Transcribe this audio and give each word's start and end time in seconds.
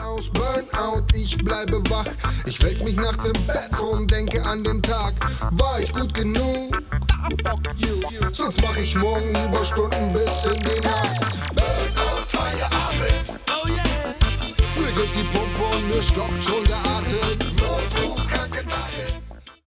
Aus, 0.00 0.30
Burnout, 0.30 1.04
ich 1.14 1.36
bleibe 1.38 1.82
wach. 1.90 2.06
Ich 2.46 2.60
wälz 2.62 2.82
mich 2.82 2.96
nachts 2.96 3.24
im 3.24 3.46
Bett 3.46 3.80
rum, 3.80 4.06
denke 4.06 4.44
an 4.44 4.64
den 4.64 4.82
Tag. 4.82 5.14
War 5.52 5.80
ich 5.80 5.92
gut 5.92 6.12
genug? 6.14 6.82
Sonst 8.32 8.60
mach 8.62 8.76
ich 8.76 8.94
morgen 8.94 9.30
Überstunden 9.30 10.08
bis 10.08 10.44
in 10.44 10.60
die 10.60 10.80
Nacht. 10.80 11.20
Burnout, 11.54 12.24
Feierabend. 12.28 13.40
Oh 13.48 13.68
yeah. 13.68 14.14
Mir 14.76 14.92
geht 14.92 15.14
die 15.14 15.24
Pumpe 15.36 15.76
und 15.76 15.88
mir 15.88 16.02
stockt 16.02 16.44
schon 16.44 16.64
der 16.64 16.76
Abend. 16.76 16.97